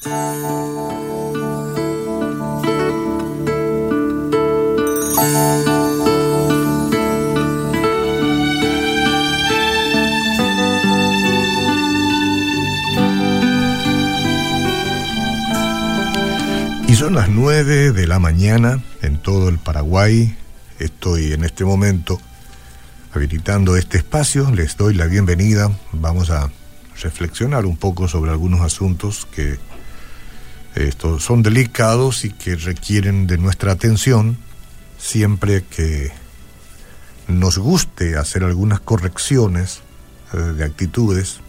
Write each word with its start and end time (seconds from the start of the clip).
Y 0.00 0.06
son 16.94 17.14
las 17.14 17.28
9 17.28 17.90
de 17.90 18.06
la 18.06 18.20
mañana 18.20 18.80
en 19.02 19.18
todo 19.20 19.48
el 19.48 19.58
Paraguay. 19.58 20.36
Estoy 20.78 21.32
en 21.32 21.42
este 21.42 21.64
momento 21.64 22.20
habilitando 23.12 23.76
este 23.76 23.98
espacio. 23.98 24.48
Les 24.52 24.76
doy 24.76 24.94
la 24.94 25.06
bienvenida. 25.06 25.76
Vamos 25.90 26.30
a 26.30 26.52
reflexionar 27.02 27.66
un 27.66 27.76
poco 27.76 28.06
sobre 28.06 28.30
algunos 28.30 28.60
asuntos 28.60 29.26
que 29.26 29.58
estos 30.86 31.24
son 31.24 31.42
delicados 31.42 32.24
y 32.24 32.30
que 32.30 32.56
requieren 32.56 33.26
de 33.26 33.38
nuestra 33.38 33.72
atención 33.72 34.38
siempre 34.98 35.64
que 35.64 36.12
nos 37.26 37.58
guste 37.58 38.16
hacer 38.16 38.44
algunas 38.44 38.80
correcciones 38.80 39.80
eh, 40.32 40.38
de 40.38 40.64
actitudes 40.64 41.40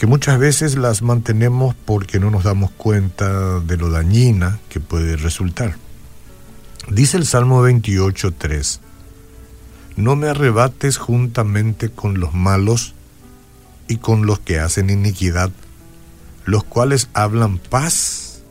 que 0.00 0.06
muchas 0.06 0.38
veces 0.38 0.76
las 0.76 1.02
mantenemos 1.02 1.74
porque 1.74 2.18
no 2.18 2.30
nos 2.30 2.44
damos 2.44 2.70
cuenta 2.70 3.60
de 3.60 3.76
lo 3.76 3.90
dañina 3.90 4.58
que 4.70 4.80
puede 4.80 5.18
resultar. 5.18 5.76
Dice 6.88 7.18
el 7.18 7.26
Salmo 7.26 7.62
28.3, 7.68 8.80
No 9.96 10.16
me 10.16 10.28
arrebates 10.28 10.96
juntamente 10.96 11.90
con 11.90 12.18
los 12.18 12.32
malos 12.32 12.94
y 13.88 13.98
con 13.98 14.24
los 14.24 14.38
que 14.40 14.58
hacen 14.58 14.88
iniquidad, 14.88 15.50
los 16.44 16.64
cuales 16.64 17.08
hablan 17.14 17.58
paz 17.58 18.42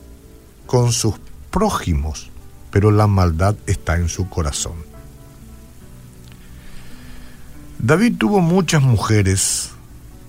con 0.66 0.92
sus 0.92 1.16
prójimos, 1.52 2.30
pero 2.72 2.92
la 2.92 3.08
maldad 3.08 3.56
está 3.66 3.96
en 3.96 4.10
su 4.10 4.30
corazón. 4.30 4.76
David 7.80 8.18
tuvo 8.18 8.42
muchas 8.42 8.82
mujeres, 8.82 9.72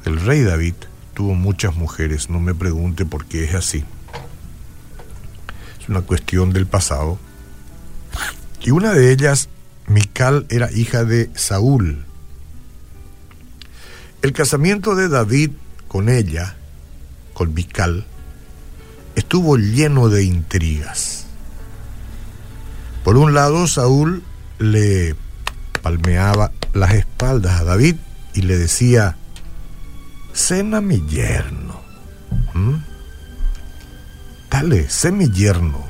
el 0.05 0.21
rey 0.21 0.43
David 0.43 0.75
tuvo 1.15 1.35
muchas 1.35 1.75
mujeres, 1.77 2.31
no 2.31 2.41
me 2.41 2.55
pregunte 2.55 3.05
por 3.05 3.27
qué 3.27 3.45
es 3.45 3.55
así. 3.55 3.85
Es 5.81 5.89
una 5.89 6.03
cuestión 6.03 6.53
del 6.53 6.67
pasado. 6.67 7.19
Y 8.63 8.71
una 8.71 8.93
de 8.93 9.13
ellas, 9.13 9.49
Mical, 9.87 10.47
era 10.49 10.71
hija 10.73 11.05
de 11.05 11.31
Saúl. 11.35 12.05
El 14.23 14.33
casamiento 14.33 14.95
de 14.95 15.09
David 15.09 15.51
con 15.89 16.09
ella 16.09 16.57
estuvo 19.15 19.57
lleno 19.57 20.09
de 20.09 20.25
intrigas. 20.25 21.27
Por 23.05 23.17
un 23.17 23.35
lado, 23.35 23.67
Saúl 23.67 24.23
le 24.59 25.15
palmeaba 25.83 26.53
las 26.75 26.93
espaldas 26.95 27.61
a 27.61 27.65
David 27.65 27.97
y 28.35 28.43
le 28.43 28.59
decía, 28.59 29.17
cena 30.33 30.81
mi 30.81 31.07
yerno. 31.07 31.81
¿Mm? 32.55 32.77
Dale, 34.51 34.91
sé 34.91 35.13
mi 35.13 35.31
yerno. 35.31 35.89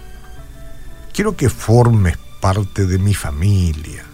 Quiero 1.12 1.36
que 1.36 1.48
formes 1.48 2.16
parte 2.40 2.86
de 2.86 2.98
mi 2.98 3.14
familia. 3.14 4.04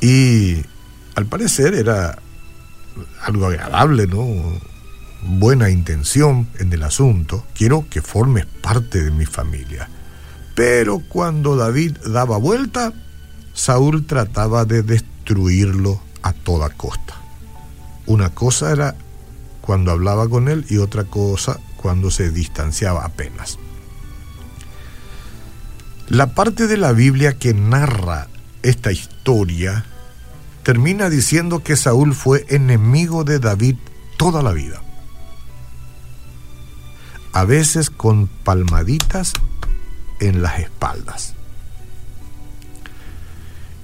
Y 0.00 0.64
al 1.14 1.26
parecer 1.26 1.74
era 1.74 2.21
algo 3.22 3.46
agradable, 3.46 4.06
¿no? 4.06 4.26
Buena 5.22 5.70
intención 5.70 6.48
en 6.58 6.72
el 6.72 6.82
asunto. 6.82 7.44
Quiero 7.54 7.86
que 7.88 8.02
formes 8.02 8.46
parte 8.46 9.02
de 9.02 9.10
mi 9.10 9.26
familia. 9.26 9.88
Pero 10.54 11.00
cuando 11.08 11.56
David 11.56 11.96
daba 12.06 12.36
vuelta, 12.38 12.92
Saúl 13.54 14.06
trataba 14.06 14.64
de 14.64 14.82
destruirlo 14.82 16.00
a 16.22 16.32
toda 16.32 16.70
costa. 16.70 17.14
Una 18.06 18.30
cosa 18.30 18.72
era 18.72 18.96
cuando 19.60 19.92
hablaba 19.92 20.28
con 20.28 20.48
él 20.48 20.66
y 20.68 20.78
otra 20.78 21.04
cosa 21.04 21.58
cuando 21.76 22.10
se 22.10 22.30
distanciaba 22.30 23.04
apenas. 23.04 23.58
La 26.08 26.34
parte 26.34 26.66
de 26.66 26.76
la 26.76 26.92
Biblia 26.92 27.38
que 27.38 27.54
narra 27.54 28.28
esta 28.62 28.92
historia 28.92 29.86
termina 30.62 31.10
diciendo 31.10 31.62
que 31.62 31.76
Saúl 31.76 32.14
fue 32.14 32.44
enemigo 32.48 33.24
de 33.24 33.38
David 33.38 33.76
toda 34.16 34.42
la 34.42 34.52
vida. 34.52 34.82
A 37.32 37.44
veces 37.44 37.90
con 37.90 38.26
palmaditas 38.26 39.32
en 40.20 40.42
las 40.42 40.60
espaldas. 40.60 41.34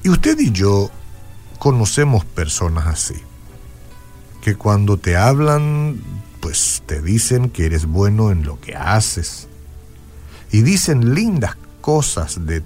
Y 0.03 0.11
usted 0.11 0.39
y 0.39 0.53
yo 0.53 0.91
conocemos 1.59 2.25
personas 2.25 2.87
así, 2.87 3.17
que 4.43 4.55
cuando 4.55 4.97
te 4.97 5.17
hablan, 5.17 6.01
pues 6.41 6.83
te 6.87 7.03
dicen 7.03 7.51
que 7.51 7.67
eres 7.67 7.87
bueno 7.87 8.31
en 8.31 8.45
lo 8.45 8.61
que 8.61 8.77
haces, 8.77 9.49
y 10.53 10.63
dicen 10.63 11.15
lindas 11.15 11.57
cosas 11.81 12.47
de 12.47 12.63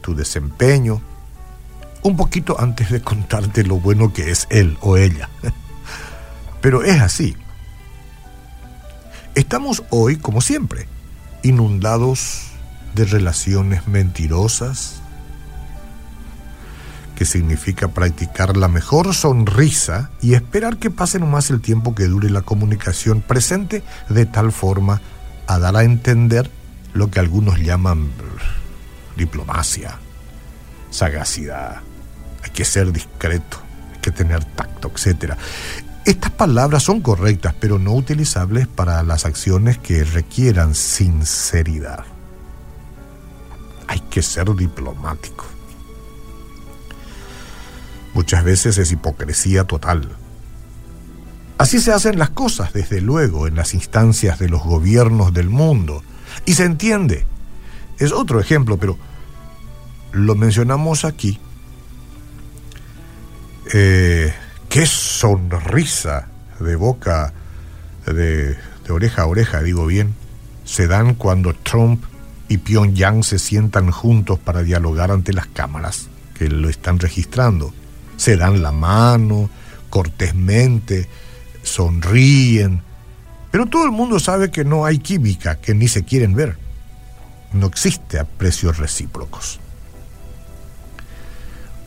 tu 0.00 0.14
desempeño, 0.14 1.02
un 2.08 2.16
poquito 2.16 2.58
antes 2.58 2.90
de 2.90 3.00
contarte 3.02 3.64
lo 3.64 3.78
bueno 3.78 4.12
que 4.12 4.30
es 4.30 4.46
él 4.50 4.78
o 4.80 4.96
ella. 4.96 5.28
Pero 6.60 6.82
es 6.82 7.00
así. 7.00 7.36
Estamos 9.34 9.84
hoy, 9.90 10.16
como 10.16 10.40
siempre, 10.40 10.88
inundados 11.42 12.48
de 12.94 13.04
relaciones 13.04 13.86
mentirosas, 13.86 15.00
que 17.14 17.24
significa 17.24 17.88
practicar 17.88 18.56
la 18.56 18.68
mejor 18.68 19.14
sonrisa 19.14 20.10
y 20.22 20.34
esperar 20.34 20.78
que 20.78 20.90
pase 20.90 21.18
nomás 21.18 21.50
el 21.50 21.60
tiempo 21.60 21.94
que 21.94 22.06
dure 22.06 22.30
la 22.30 22.42
comunicación 22.42 23.20
presente 23.20 23.82
de 24.08 24.24
tal 24.24 24.52
forma 24.52 25.00
a 25.46 25.58
dar 25.58 25.76
a 25.76 25.82
entender 25.82 26.50
lo 26.94 27.10
que 27.10 27.20
algunos 27.20 27.58
llaman 27.60 28.10
diplomacia, 29.16 29.98
sagacidad, 30.90 31.80
hay 32.48 32.54
que 32.54 32.64
ser 32.64 32.90
discreto, 32.92 33.58
hay 33.92 34.00
que 34.00 34.10
tener 34.10 34.42
tacto, 34.42 34.90
etc. 34.90 35.34
Estas 36.06 36.30
palabras 36.30 36.82
son 36.82 37.02
correctas, 37.02 37.54
pero 37.60 37.78
no 37.78 37.92
utilizables 37.92 38.66
para 38.66 39.02
las 39.02 39.26
acciones 39.26 39.76
que 39.76 40.02
requieran 40.02 40.74
sinceridad. 40.74 42.04
Hay 43.86 44.00
que 44.00 44.22
ser 44.22 44.54
diplomático. 44.54 45.44
Muchas 48.14 48.42
veces 48.44 48.78
es 48.78 48.92
hipocresía 48.92 49.64
total. 49.64 50.08
Así 51.58 51.80
se 51.80 51.92
hacen 51.92 52.18
las 52.18 52.30
cosas, 52.30 52.72
desde 52.72 53.02
luego, 53.02 53.46
en 53.46 53.56
las 53.56 53.74
instancias 53.74 54.38
de 54.38 54.48
los 54.48 54.62
gobiernos 54.62 55.34
del 55.34 55.50
mundo. 55.50 56.02
Y 56.46 56.54
se 56.54 56.64
entiende. 56.64 57.26
Es 57.98 58.12
otro 58.12 58.40
ejemplo, 58.40 58.78
pero 58.78 58.96
lo 60.12 60.34
mencionamos 60.34 61.04
aquí 61.04 61.38
eh, 63.72 64.32
qué 64.68 64.86
sonrisa 64.86 66.28
de 66.60 66.76
boca, 66.76 67.32
de, 68.06 68.56
oreja 68.88 69.22
a 69.22 69.26
oreja, 69.26 69.62
digo 69.62 69.86
bien, 69.86 70.14
se 70.64 70.86
dan 70.86 71.14
cuando 71.14 71.54
Trump 71.54 72.02
y 72.48 72.58
Pyongyang 72.58 73.22
se 73.22 73.38
sientan 73.38 73.90
juntos 73.90 74.38
para 74.38 74.62
dialogar 74.62 75.10
ante 75.10 75.32
las 75.32 75.46
cámaras 75.46 76.08
que 76.34 76.48
lo 76.48 76.68
están 76.68 76.98
registrando. 76.98 77.74
Se 78.16 78.36
dan 78.36 78.62
la 78.62 78.72
mano, 78.72 79.50
cortésmente, 79.90 81.08
sonríen, 81.62 82.82
pero 83.50 83.66
todo 83.66 83.84
el 83.84 83.92
mundo 83.92 84.18
sabe 84.18 84.50
que 84.50 84.64
no 84.64 84.84
hay 84.84 84.98
química, 84.98 85.56
que 85.56 85.74
ni 85.74 85.88
se 85.88 86.04
quieren 86.04 86.34
ver. 86.34 86.56
No 87.52 87.66
existe 87.66 88.18
aprecios 88.18 88.78
recíprocos 88.78 89.60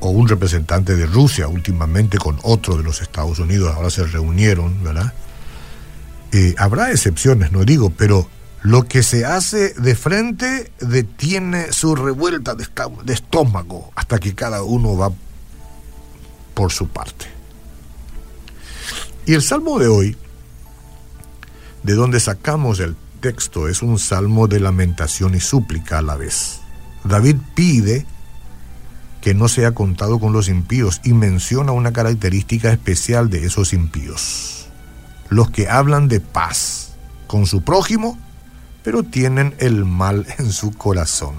o 0.02 0.10
un 0.10 0.28
representante 0.28 0.96
de 0.96 1.06
Rusia 1.06 1.48
últimamente 1.48 2.18
con 2.18 2.38
otro 2.44 2.76
de 2.76 2.84
los 2.84 3.02
Estados 3.02 3.40
Unidos, 3.40 3.74
ahora 3.74 3.90
se 3.90 4.04
reunieron, 4.04 4.84
¿verdad? 4.84 5.14
Eh, 6.34 6.56
habrá 6.58 6.92
excepciones, 6.92 7.52
no 7.52 7.64
digo, 7.64 7.92
pero 7.92 8.28
lo 8.64 8.84
que 8.84 9.04
se 9.04 9.26
hace 9.26 9.74
de 9.74 9.96
frente 9.96 10.72
detiene 10.80 11.72
su 11.72 11.96
revuelta 11.96 12.56
de, 12.56 12.68
de 13.04 13.14
estómago 13.14 13.92
hasta 13.96 14.20
que 14.20 14.36
cada 14.36 14.64
uno 14.64 14.98
va 14.98 15.12
por 16.54 16.72
su 16.72 16.88
parte. 16.88 17.28
Y 19.26 19.34
el 19.34 19.42
salmo 19.42 19.78
de 19.78 19.88
hoy, 19.88 20.18
de 21.84 21.94
donde 21.94 22.20
sacamos 22.20 22.80
el 22.80 22.96
texto, 23.20 23.68
es 23.68 23.82
un 23.82 24.00
salmo 24.00 24.48
de 24.48 24.60
lamentación 24.60 25.36
y 25.36 25.40
súplica 25.40 26.00
a 26.00 26.02
la 26.02 26.16
vez. 26.16 26.60
David 27.04 27.38
pide 27.56 28.06
que 29.22 29.36
no 29.36 29.48
sea 29.48 29.74
contado 29.74 30.20
con 30.20 30.34
los 30.34 30.50
impíos 30.50 31.00
y 31.04 31.14
menciona 31.14 31.72
una 31.72 31.94
característica 31.94 32.72
especial 32.72 33.30
de 33.30 33.46
esos 33.46 33.72
impíos, 33.72 34.68
los 35.30 35.52
que 35.52 35.70
hablan 35.70 36.08
de 36.08 36.20
paz 36.20 36.94
con 37.28 37.46
su 37.46 37.62
prójimo, 37.62 38.18
pero 38.84 39.04
tienen 39.04 39.54
el 39.60 39.86
mal 39.86 40.26
en 40.40 40.52
su 40.52 40.72
corazón. 40.74 41.36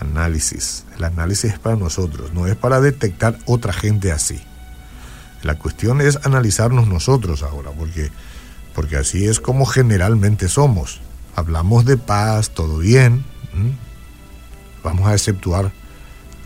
Análisis. 0.00 0.84
El 0.96 1.04
análisis 1.04 1.52
es 1.52 1.58
para 1.58 1.76
nosotros, 1.76 2.32
no 2.32 2.46
es 2.46 2.56
para 2.56 2.80
detectar 2.80 3.38
otra 3.46 3.72
gente 3.72 4.12
así. 4.12 4.40
La 5.42 5.56
cuestión 5.56 6.00
es 6.00 6.18
analizarnos 6.24 6.88
nosotros 6.88 7.44
ahora, 7.44 7.70
porque, 7.70 8.10
porque 8.74 8.96
así 8.96 9.26
es 9.26 9.38
como 9.38 9.64
generalmente 9.66 10.48
somos. 10.48 11.00
Hablamos 11.36 11.84
de 11.84 11.96
paz, 11.96 12.50
todo 12.50 12.78
bien. 12.78 13.24
Vamos 14.82 15.06
a 15.06 15.14
exceptuar 15.14 15.72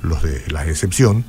los 0.03 0.23
de 0.23 0.43
la 0.49 0.67
excepción. 0.67 1.25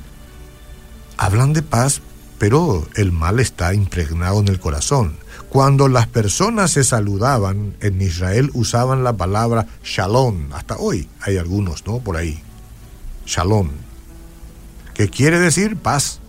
Hablan 1.16 1.52
de 1.52 1.62
paz, 1.62 2.02
pero 2.38 2.86
el 2.96 3.12
mal 3.12 3.40
está 3.40 3.72
impregnado 3.72 4.40
en 4.40 4.48
el 4.48 4.60
corazón. 4.60 5.16
Cuando 5.48 5.88
las 5.88 6.08
personas 6.08 6.72
se 6.72 6.84
saludaban, 6.84 7.76
en 7.80 8.02
Israel 8.02 8.50
usaban 8.54 9.04
la 9.04 9.16
palabra 9.16 9.66
shalom. 9.84 10.52
Hasta 10.52 10.76
hoy 10.76 11.08
hay 11.20 11.38
algunos, 11.38 11.86
¿no? 11.86 12.00
Por 12.00 12.16
ahí. 12.16 12.42
Shalom. 13.26 13.70
Que 14.94 15.08
quiere 15.08 15.38
decir 15.38 15.76
paz. 15.76 16.20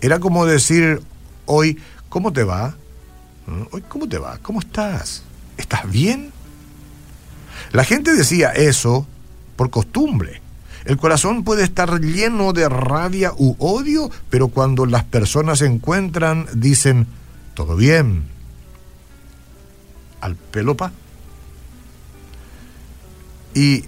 Era 0.00 0.20
como 0.20 0.44
decir 0.44 1.00
hoy, 1.46 1.78
¿cómo 2.10 2.32
te 2.32 2.44
va? 2.44 2.76
¿Mm? 3.46 3.62
Hoy, 3.72 3.82
¿cómo 3.88 4.08
te 4.08 4.18
va? 4.18 4.38
¿Cómo 4.42 4.60
estás? 4.60 5.22
¿Estás 5.56 5.90
bien? 5.90 6.32
La 7.72 7.84
gente 7.84 8.14
decía 8.14 8.50
eso 8.50 9.06
por 9.56 9.70
costumbre. 9.70 10.43
El 10.84 10.98
corazón 10.98 11.44
puede 11.44 11.64
estar 11.64 12.00
lleno 12.00 12.52
de 12.52 12.68
rabia 12.68 13.32
u 13.36 13.56
odio, 13.58 14.10
pero 14.28 14.48
cuando 14.48 14.84
las 14.84 15.04
personas 15.04 15.60
se 15.60 15.66
encuentran, 15.66 16.46
dicen, 16.54 17.06
todo 17.54 17.76
bien. 17.76 18.24
Al 20.20 20.36
pelopa. 20.36 20.92
Y 23.54 23.84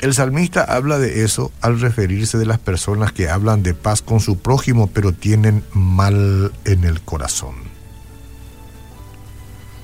el 0.00 0.14
salmista 0.14 0.62
habla 0.62 0.98
de 0.98 1.24
eso 1.24 1.50
al 1.60 1.80
referirse 1.80 2.38
de 2.38 2.46
las 2.46 2.58
personas 2.58 3.10
que 3.10 3.28
hablan 3.28 3.64
de 3.64 3.74
paz 3.74 4.00
con 4.00 4.20
su 4.20 4.38
prójimo 4.38 4.88
pero 4.88 5.12
tienen 5.12 5.64
mal 5.72 6.52
en 6.64 6.84
el 6.84 7.00
corazón. 7.00 7.56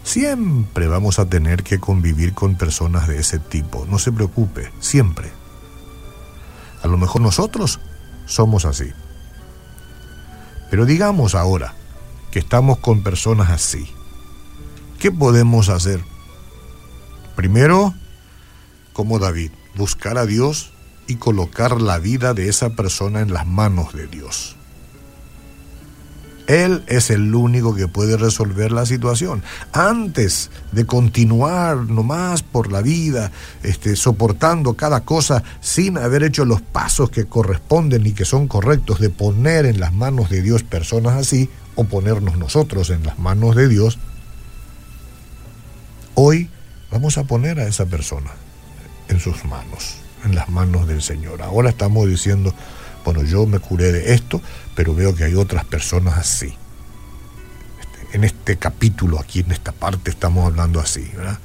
Siempre 0.04 0.86
vamos 0.86 1.18
a 1.18 1.26
tener 1.26 1.62
que 1.64 1.80
convivir 1.80 2.34
con 2.34 2.56
personas 2.56 3.08
de 3.08 3.18
ese 3.18 3.38
tipo, 3.38 3.86
no 3.90 3.98
se 3.98 4.12
preocupe, 4.12 4.70
siempre. 4.78 5.32
A 6.84 6.86
lo 6.86 6.98
mejor 6.98 7.22
nosotros 7.22 7.80
somos 8.26 8.66
así. 8.66 8.92
Pero 10.70 10.84
digamos 10.84 11.34
ahora 11.34 11.74
que 12.30 12.40
estamos 12.40 12.78
con 12.78 13.02
personas 13.02 13.48
así. 13.48 13.88
¿Qué 14.98 15.10
podemos 15.10 15.70
hacer? 15.70 16.04
Primero, 17.36 17.94
como 18.92 19.18
David, 19.18 19.50
buscar 19.76 20.18
a 20.18 20.26
Dios 20.26 20.72
y 21.06 21.16
colocar 21.16 21.80
la 21.80 21.98
vida 21.98 22.34
de 22.34 22.50
esa 22.50 22.70
persona 22.70 23.20
en 23.20 23.32
las 23.32 23.46
manos 23.46 23.94
de 23.94 24.06
Dios. 24.06 24.56
Él 26.46 26.82
es 26.86 27.10
el 27.10 27.34
único 27.34 27.74
que 27.74 27.88
puede 27.88 28.16
resolver 28.16 28.70
la 28.70 28.84
situación. 28.86 29.42
Antes 29.72 30.50
de 30.72 30.84
continuar 30.84 31.76
nomás 31.76 32.42
por 32.42 32.70
la 32.70 32.82
vida, 32.82 33.32
este, 33.62 33.96
soportando 33.96 34.74
cada 34.74 35.00
cosa 35.00 35.42
sin 35.60 35.96
haber 35.96 36.22
hecho 36.22 36.44
los 36.44 36.60
pasos 36.60 37.10
que 37.10 37.24
corresponden 37.24 38.06
y 38.06 38.12
que 38.12 38.24
son 38.24 38.46
correctos 38.46 39.00
de 39.00 39.10
poner 39.10 39.64
en 39.66 39.80
las 39.80 39.92
manos 39.92 40.28
de 40.28 40.42
Dios 40.42 40.62
personas 40.62 41.14
así, 41.14 41.48
o 41.76 41.84
ponernos 41.84 42.38
nosotros 42.38 42.90
en 42.90 43.04
las 43.04 43.18
manos 43.18 43.56
de 43.56 43.68
Dios, 43.68 43.98
hoy 46.14 46.50
vamos 46.90 47.18
a 47.18 47.24
poner 47.24 47.58
a 47.58 47.66
esa 47.66 47.86
persona 47.86 48.30
en 49.08 49.20
sus 49.20 49.44
manos, 49.44 49.96
en 50.24 50.34
las 50.34 50.48
manos 50.48 50.86
del 50.86 51.02
Señor. 51.02 51.42
Ahora 51.42 51.70
estamos 51.70 52.08
diciendo, 52.08 52.54
bueno, 53.04 53.22
yo 53.22 53.46
me 53.46 53.58
curé 53.58 53.92
de 53.92 54.14
esto, 54.14 54.40
pero 54.74 54.94
veo 54.94 55.14
que 55.14 55.24
hay 55.24 55.34
otras 55.34 55.64
personas 55.64 56.18
así. 56.18 56.54
Este, 57.80 58.16
en 58.16 58.24
este 58.24 58.56
capítulo, 58.56 59.20
aquí 59.20 59.40
en 59.40 59.52
esta 59.52 59.72
parte, 59.72 60.10
estamos 60.10 60.46
hablando 60.46 60.80
así, 60.80 61.10
¿verdad? 61.14 61.38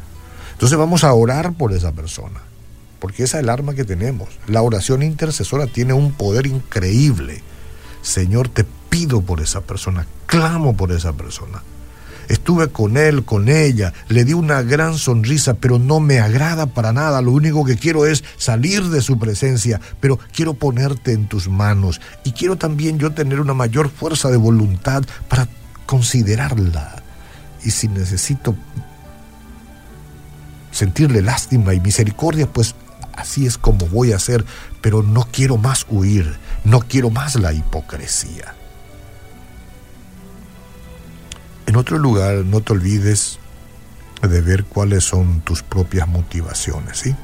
Entonces 0.53 0.77
vamos 0.77 1.03
a 1.03 1.13
orar 1.13 1.53
por 1.53 1.73
esa 1.73 1.91
persona, 1.91 2.41
porque 2.99 3.23
esa 3.23 3.37
es 3.37 3.43
el 3.43 3.49
arma 3.49 3.75
que 3.75 3.85
tenemos. 3.85 4.29
La 4.47 4.61
oración 4.61 5.03
intercesora 5.03 5.67
tiene 5.67 5.93
un 5.93 6.11
poder 6.13 6.47
increíble. 6.47 7.41
Señor, 8.01 8.49
te 8.49 8.65
pido 8.89 9.21
por 9.21 9.41
esa 9.41 9.61
persona, 9.61 10.07
clamo 10.25 10.75
por 10.75 10.91
esa 10.91 11.13
persona. 11.13 11.61
Estuve 12.29 12.69
con 12.69 12.95
él, 12.95 13.25
con 13.25 13.49
ella, 13.49 13.91
le 14.07 14.23
di 14.23 14.33
una 14.33 14.61
gran 14.61 14.99
sonrisa, 14.99 15.55
pero 15.55 15.79
no 15.79 15.99
me 15.99 16.19
agrada 16.19 16.67
para 16.67 16.93
nada. 16.93 17.23
Lo 17.23 17.31
único 17.31 17.65
que 17.65 17.75
quiero 17.75 18.05
es 18.05 18.23
salir 18.37 18.83
de 18.89 19.01
su 19.01 19.17
presencia, 19.17 19.81
pero 19.99 20.19
quiero 20.31 20.53
ponerte 20.53 21.11
en 21.11 21.27
tus 21.27 21.49
manos 21.49 21.99
y 22.23 22.31
quiero 22.31 22.55
también 22.55 22.99
yo 22.99 23.11
tener 23.11 23.39
una 23.39 23.55
mayor 23.55 23.89
fuerza 23.89 24.29
de 24.29 24.37
voluntad 24.37 25.03
para 25.27 25.47
considerarla. 25.87 27.01
Y 27.65 27.71
si 27.71 27.87
necesito 27.87 28.55
sentirle 30.71 31.23
lástima 31.23 31.73
y 31.73 31.79
misericordia, 31.79 32.45
pues 32.45 32.75
así 33.13 33.47
es 33.47 33.57
como 33.57 33.87
voy 33.87 34.13
a 34.13 34.17
hacer, 34.17 34.45
pero 34.81 35.01
no 35.01 35.27
quiero 35.31 35.57
más 35.57 35.83
huir, 35.89 36.37
no 36.63 36.81
quiero 36.81 37.09
más 37.09 37.35
la 37.35 37.53
hipocresía. 37.53 38.53
En 41.69 41.75
otro 41.75 41.99
lugar, 41.99 42.37
no 42.45 42.61
te 42.61 42.73
olvides 42.73 43.37
de 44.27 44.41
ver 44.41 44.65
cuáles 44.65 45.03
son 45.03 45.41
tus 45.41 45.61
propias 45.61 46.07
motivaciones, 46.07 46.97
¿sí? 46.97 47.15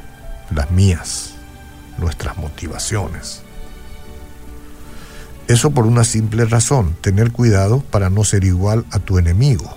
Las 0.53 0.69
mías, 0.69 1.33
nuestras 1.97 2.37
motivaciones. 2.37 3.41
Eso 5.47 5.71
por 5.71 5.87
una 5.87 6.03
simple 6.03 6.45
razón, 6.45 6.95
tener 7.01 7.31
cuidado 7.31 7.79
para 7.79 8.11
no 8.11 8.23
ser 8.23 8.43
igual 8.43 8.85
a 8.91 8.99
tu 8.99 9.17
enemigo. 9.17 9.75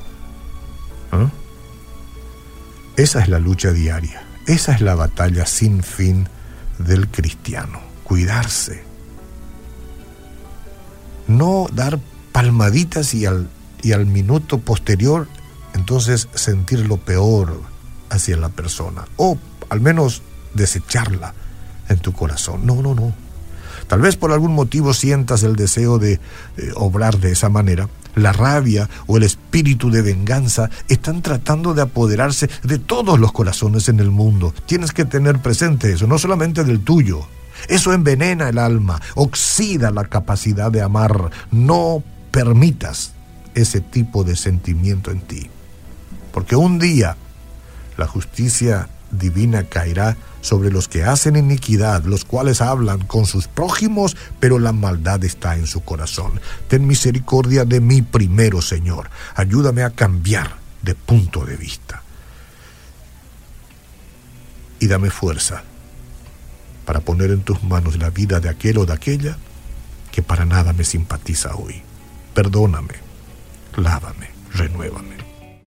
Esa 2.98 3.22
es 3.22 3.28
la 3.28 3.38
lucha 3.38 3.72
diaria, 3.72 4.22
esa 4.46 4.74
es 4.74 4.82
la 4.82 4.94
batalla 4.94 5.46
sin 5.46 5.82
fin 5.82 6.28
del 6.78 7.08
cristiano, 7.08 7.80
cuidarse. 8.04 8.84
No 11.26 11.68
dar 11.72 11.98
palmaditas 12.32 13.14
y 13.14 13.24
al 13.24 13.48
y 13.82 13.92
al 13.92 14.06
minuto 14.06 14.58
posterior 14.58 15.28
entonces 15.74 16.28
sentir 16.34 16.86
lo 16.86 16.96
peor 16.96 17.60
hacia 18.10 18.36
la 18.36 18.48
persona 18.48 19.06
o 19.16 19.38
al 19.68 19.80
menos 19.80 20.22
desecharla 20.54 21.34
en 21.88 21.98
tu 21.98 22.12
corazón. 22.12 22.66
No, 22.66 22.82
no, 22.82 22.94
no. 22.94 23.12
Tal 23.86 24.00
vez 24.00 24.16
por 24.16 24.32
algún 24.32 24.54
motivo 24.54 24.92
sientas 24.92 25.42
el 25.42 25.56
deseo 25.56 25.98
de 25.98 26.20
obrar 26.74 27.18
de 27.18 27.32
esa 27.32 27.48
manera. 27.48 27.88
La 28.14 28.32
rabia 28.32 28.88
o 29.06 29.16
el 29.16 29.22
espíritu 29.22 29.90
de 29.90 30.02
venganza 30.02 30.68
están 30.88 31.22
tratando 31.22 31.72
de 31.72 31.82
apoderarse 31.82 32.50
de 32.64 32.78
todos 32.78 33.18
los 33.18 33.32
corazones 33.32 33.88
en 33.88 34.00
el 34.00 34.10
mundo. 34.10 34.52
Tienes 34.66 34.92
que 34.92 35.04
tener 35.04 35.40
presente 35.40 35.92
eso, 35.92 36.06
no 36.06 36.18
solamente 36.18 36.64
del 36.64 36.80
tuyo. 36.80 37.20
Eso 37.68 37.92
envenena 37.92 38.48
el 38.48 38.58
alma, 38.58 39.00
oxida 39.14 39.90
la 39.90 40.04
capacidad 40.04 40.70
de 40.70 40.82
amar. 40.82 41.30
No 41.50 42.02
permitas 42.30 43.12
ese 43.58 43.80
tipo 43.80 44.24
de 44.24 44.36
sentimiento 44.36 45.10
en 45.10 45.20
ti. 45.20 45.50
Porque 46.32 46.56
un 46.56 46.78
día 46.78 47.16
la 47.96 48.06
justicia 48.06 48.88
divina 49.10 49.64
caerá 49.64 50.16
sobre 50.40 50.70
los 50.70 50.88
que 50.88 51.02
hacen 51.02 51.36
iniquidad, 51.36 52.04
los 52.04 52.24
cuales 52.24 52.60
hablan 52.60 53.00
con 53.00 53.26
sus 53.26 53.48
prójimos, 53.48 54.16
pero 54.38 54.58
la 54.58 54.72
maldad 54.72 55.24
está 55.24 55.56
en 55.56 55.66
su 55.66 55.82
corazón. 55.82 56.40
Ten 56.68 56.86
misericordia 56.86 57.64
de 57.64 57.80
mí 57.80 58.02
primero, 58.02 58.62
Señor. 58.62 59.10
Ayúdame 59.34 59.82
a 59.82 59.90
cambiar 59.90 60.56
de 60.82 60.94
punto 60.94 61.44
de 61.44 61.56
vista. 61.56 62.02
Y 64.80 64.86
dame 64.86 65.10
fuerza 65.10 65.64
para 66.84 67.00
poner 67.00 67.30
en 67.30 67.42
tus 67.42 67.62
manos 67.64 67.98
la 67.98 68.10
vida 68.10 68.38
de 68.38 68.48
aquel 68.48 68.78
o 68.78 68.86
de 68.86 68.92
aquella 68.92 69.36
que 70.12 70.22
para 70.22 70.44
nada 70.44 70.72
me 70.72 70.84
simpatiza 70.84 71.56
hoy. 71.56 71.82
Perdóname 72.32 73.07
lávame, 73.78 74.28
renuévame. 74.54 75.17